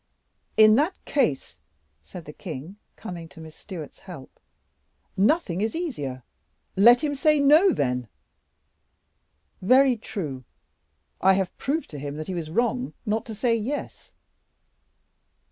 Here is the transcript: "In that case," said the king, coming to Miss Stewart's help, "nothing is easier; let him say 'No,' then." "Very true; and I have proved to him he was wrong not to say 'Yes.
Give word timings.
"In 0.57 0.73
that 0.77 0.97
case," 1.05 1.57
said 2.01 2.25
the 2.25 2.33
king, 2.33 2.77
coming 2.95 3.29
to 3.29 3.39
Miss 3.39 3.55
Stewart's 3.55 3.99
help, 3.99 4.39
"nothing 5.15 5.61
is 5.61 5.75
easier; 5.75 6.23
let 6.75 7.03
him 7.03 7.13
say 7.13 7.39
'No,' 7.39 7.71
then." 7.71 8.07
"Very 9.61 9.95
true; 9.95 10.37
and 11.21 11.29
I 11.29 11.33
have 11.33 11.55
proved 11.59 11.87
to 11.91 11.99
him 11.99 12.17
he 12.25 12.33
was 12.33 12.49
wrong 12.49 12.93
not 13.05 13.27
to 13.27 13.35
say 13.35 13.55
'Yes. 13.55 14.13